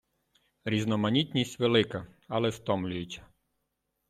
[0.65, 3.27] Різноманітність велика, але стомлююча.